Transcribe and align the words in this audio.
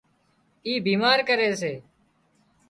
اي 0.65 0.73
بيمار 0.87 1.19
ڪري 1.27 1.49
سي 1.61 1.73